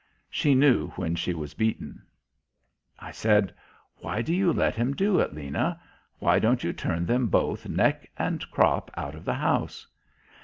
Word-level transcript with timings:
She 0.31 0.55
knew 0.55 0.87
when 0.95 1.13
she 1.13 1.31
was 1.35 1.53
beaten. 1.53 2.01
I 2.99 3.11
said, 3.11 3.53
"Why 3.97 4.23
do 4.23 4.33
you 4.33 4.51
let 4.51 4.73
him 4.73 4.95
do 4.95 5.19
it, 5.19 5.35
Lena? 5.35 5.79
Why 6.17 6.39
don't 6.39 6.63
you 6.63 6.73
turn 6.73 7.05
them 7.05 7.27
both 7.27 7.69
neck 7.69 8.09
and 8.17 8.43
crop 8.49 8.89
out 8.97 9.13
of 9.13 9.25
the 9.25 9.35
house?" 9.35 9.85